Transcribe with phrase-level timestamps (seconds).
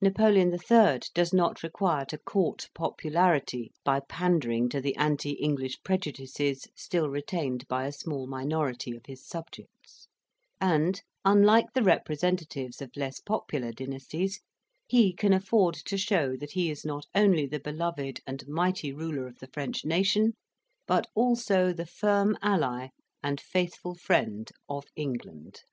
[0.00, 1.00] Napoleon III.
[1.12, 7.68] does not require to court popularity by pandering to the anti English prejudices still retained
[7.68, 10.08] by a small minority of his subjects;
[10.62, 14.40] and, unlike the representatives of less popular dynasties,
[14.88, 19.26] he can afford to show that he is not only the beloved and mighty ruler
[19.26, 20.32] of the French nation,
[20.86, 22.88] but also the firm ally
[23.22, 25.64] and faithful friend of England.